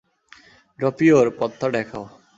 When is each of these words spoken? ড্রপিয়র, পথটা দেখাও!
ড্রপিয়র, 0.79 1.25
পথটা 1.39 1.67
দেখাও! 1.75 2.03